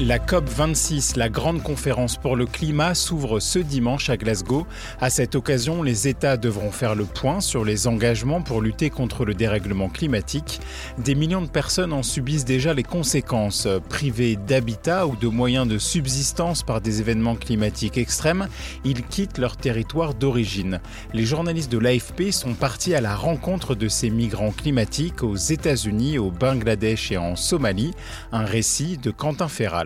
[0.00, 4.66] La COP26, la grande conférence pour le climat, s'ouvre ce dimanche à Glasgow.
[5.00, 9.24] À cette occasion, les États devront faire le point sur les engagements pour lutter contre
[9.24, 10.60] le dérèglement climatique.
[10.98, 13.68] Des millions de personnes en subissent déjà les conséquences.
[13.88, 18.48] Privés d'habitat ou de moyens de subsistance par des événements climatiques extrêmes,
[18.84, 20.80] ils quittent leur territoire d'origine.
[21.12, 26.18] Les journalistes de l'AFP sont partis à la rencontre de ces migrants climatiques aux États-Unis,
[26.18, 27.92] au Bangladesh et en Somalie.
[28.32, 29.83] Un récit de Quentin Ferral.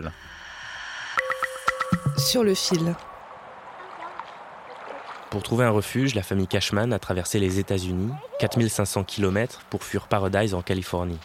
[2.17, 2.95] Sur le fil.
[5.29, 10.07] Pour trouver un refuge, la famille Cashman a traversé les États-Unis, 4500 km pour fuir
[10.07, 11.19] Paradise en Californie.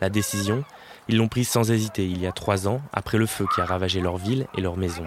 [0.00, 0.64] La décision,
[1.08, 3.64] ils l'ont prise sans hésiter il y a trois ans, après le feu qui a
[3.64, 5.04] ravagé leur ville et leur maison.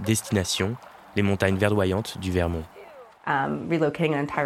[0.00, 0.76] Destination,
[1.16, 2.64] les montagnes verdoyantes du Vermont.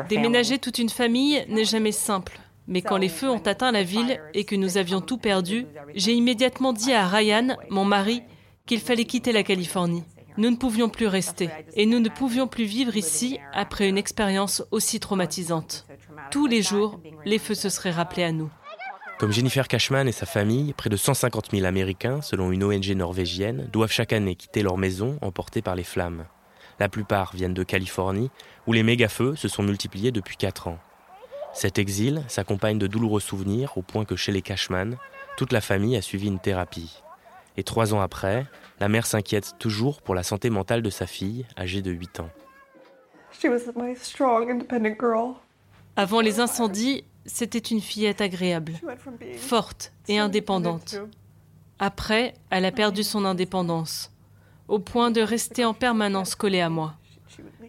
[0.09, 2.39] Déménager toute une famille n'est jamais simple.
[2.67, 6.13] Mais quand les feux ont atteint la ville et que nous avions tout perdu, j'ai
[6.13, 8.23] immédiatement dit à Ryan, mon mari,
[8.67, 10.05] qu'il fallait quitter la Californie.
[10.39, 14.65] Nous ne pouvions plus rester et nous ne pouvions plus vivre ici après une expérience
[14.71, 15.87] aussi traumatisante.
[16.31, 18.51] Tous les jours, les feux se seraient rappelés à nous.
[19.19, 23.69] Comme Jennifer Cashman et sa famille, près de 150 000 Américains, selon une ONG norvégienne,
[23.73, 26.25] doivent chaque année quitter leur maison emportées par les flammes.
[26.81, 28.31] La plupart viennent de Californie,
[28.67, 30.79] où les méga-feux se sont multipliés depuis 4 ans.
[31.55, 34.96] Cet exil s'accompagne de douloureux souvenirs au point que chez les Cashman,
[35.36, 37.02] toute la famille a suivi une thérapie.
[37.57, 38.46] Et trois ans après,
[38.80, 42.30] la mère s'inquiète toujours pour la santé mentale de sa fille, âgée de 8 ans.
[45.96, 48.73] Avant les incendies, c'était une fillette agréable,
[49.36, 50.96] forte et indépendante.
[51.79, 54.11] Après, elle a perdu son indépendance,
[54.68, 56.95] au point de rester en permanence collée à moi,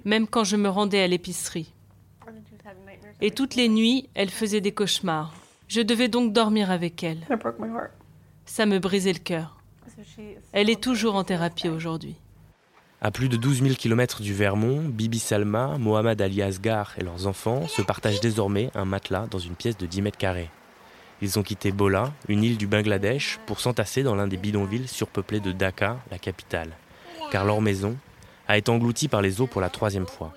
[0.05, 1.72] même quand je me rendais à l'épicerie.
[3.21, 5.33] Et toutes les nuits, elle faisait des cauchemars.
[5.67, 7.25] Je devais donc dormir avec elle.
[8.45, 9.57] Ça me brisait le cœur.
[10.51, 12.15] Elle est toujours en thérapie aujourd'hui.
[13.01, 17.27] À plus de 12 000 km du Vermont, Bibi Salma, Mohamed Ali Asghar et leurs
[17.27, 20.49] enfants se partagent désormais un matelas dans une pièce de 10 mètres carrés.
[21.21, 25.39] Ils ont quitté Bola, une île du Bangladesh, pour s'entasser dans l'un des bidonvilles surpeuplés
[25.41, 26.71] de Dhaka, la capitale,
[27.31, 27.97] car leur maison
[28.47, 30.33] a été engloutie par les eaux pour la troisième fois.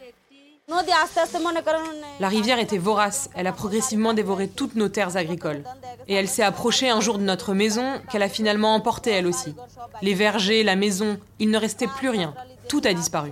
[2.18, 5.62] La rivière était vorace, elle a progressivement dévoré toutes nos terres agricoles.
[6.08, 9.54] Et elle s'est approchée un jour de notre maison qu'elle a finalement emportée elle aussi.
[10.02, 12.34] Les vergers, la maison, il ne restait plus rien.
[12.68, 13.30] Tout a disparu.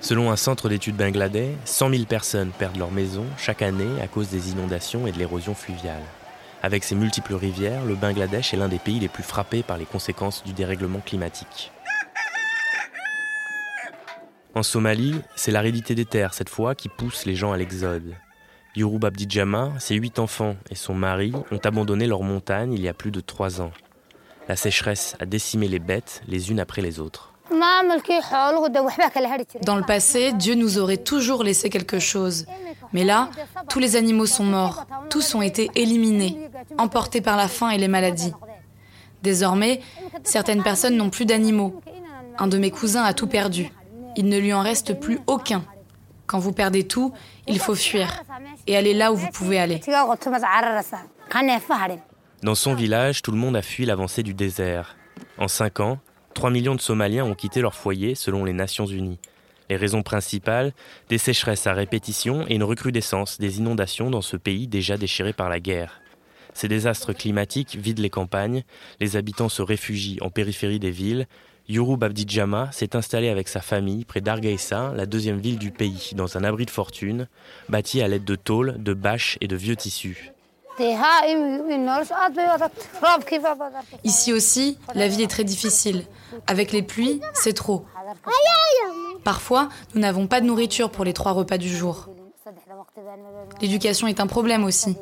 [0.00, 4.28] Selon un centre d'études bangladais, 100 000 personnes perdent leur maison chaque année à cause
[4.28, 6.02] des inondations et de l'érosion fluviale.
[6.62, 9.86] Avec ses multiples rivières, le Bangladesh est l'un des pays les plus frappés par les
[9.86, 11.70] conséquences du dérèglement climatique.
[14.54, 18.14] En Somalie, c'est l'aridité des terres cette fois qui pousse les gens à l'exode.
[18.74, 22.94] Yourub Abdijama, ses huit enfants et son mari ont abandonné leur montagne il y a
[22.94, 23.70] plus de trois ans.
[24.48, 27.32] La sécheresse a décimé les bêtes les unes après les autres.
[29.62, 32.46] Dans le passé, Dieu nous aurait toujours laissé quelque chose.
[32.92, 33.30] Mais là,
[33.68, 34.86] tous les animaux sont morts.
[35.10, 38.32] Tous ont été éliminés, emportés par la faim et les maladies.
[39.22, 39.80] Désormais,
[40.24, 41.80] certaines personnes n'ont plus d'animaux.
[42.38, 43.70] Un de mes cousins a tout perdu.
[44.20, 45.64] Il ne lui en reste plus aucun.
[46.26, 47.14] Quand vous perdez tout,
[47.48, 48.22] il faut fuir
[48.66, 49.80] et aller là où vous pouvez aller.
[52.42, 54.94] Dans son village, tout le monde a fui l'avancée du désert.
[55.38, 56.00] En cinq ans,
[56.34, 59.20] 3 millions de Somaliens ont quitté leur foyer selon les Nations Unies.
[59.70, 60.74] Les raisons principales,
[61.08, 65.48] des sécheresses à répétition et une recrudescence des inondations dans ce pays déjà déchiré par
[65.48, 66.02] la guerre.
[66.52, 68.64] Ces désastres climatiques vident les campagnes,
[69.00, 71.26] les habitants se réfugient en périphérie des villes.
[71.70, 76.36] Yourub Abdijama s'est installé avec sa famille près d'Argeisa, la deuxième ville du pays, dans
[76.36, 77.28] un abri de fortune,
[77.68, 80.32] bâti à l'aide de tôles, de bâches et de vieux tissus.
[84.02, 86.06] Ici aussi, la vie est très difficile.
[86.48, 87.84] Avec les pluies, c'est trop.
[89.22, 92.08] Parfois, nous n'avons pas de nourriture pour les trois repas du jour.
[93.60, 94.96] L'éducation est un problème aussi.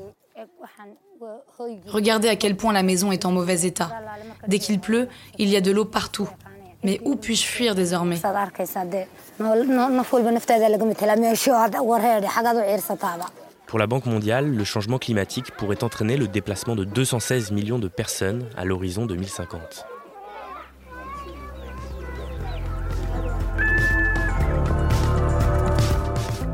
[1.87, 3.91] Regardez à quel point la maison est en mauvais état.
[4.47, 6.29] Dès qu'il pleut, il y a de l'eau partout.
[6.85, 8.17] Mais où puis-je fuir désormais?
[13.67, 17.89] Pour la Banque mondiale, le changement climatique pourrait entraîner le déplacement de 216 millions de
[17.89, 19.85] personnes à l'horizon 2050.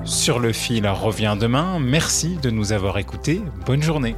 [0.04, 1.78] Sur le fil revient demain.
[1.80, 3.40] Merci de nous avoir écoutés.
[3.66, 4.16] Bonne journée.